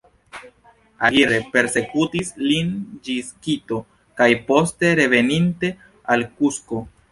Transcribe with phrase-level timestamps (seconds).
[1.09, 2.71] Aguirre persekutis lin
[3.09, 3.79] ĝis Kito
[4.23, 5.73] kaj poste, reveninte,
[6.17, 6.85] al Kusko.